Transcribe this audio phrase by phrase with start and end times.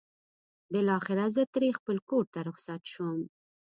[0.71, 3.19] بالاخره زه ترې خپل کور ته رخصت شوم.